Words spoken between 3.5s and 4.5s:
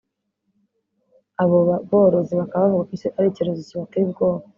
kibateye ubwoba